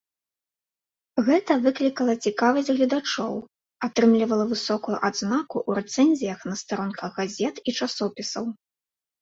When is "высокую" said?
4.55-4.97